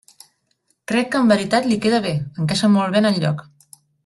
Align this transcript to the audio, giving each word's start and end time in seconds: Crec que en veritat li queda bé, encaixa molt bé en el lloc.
Crec 0.91 1.11
que 1.15 1.19
en 1.25 1.29
veritat 1.33 1.69
li 1.73 1.77
queda 1.85 2.01
bé, 2.09 2.15
encaixa 2.45 2.73
molt 2.79 2.97
bé 2.97 3.05
en 3.05 3.11
el 3.15 3.23
lloc. 3.27 3.47